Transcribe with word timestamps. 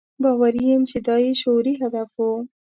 باوري 0.21 0.63
یم 0.71 0.83
چې 0.91 0.97
دا 1.07 1.15
یې 1.25 1.31
شعوري 1.41 1.73
هدف 1.81 2.09
و. 2.17 2.21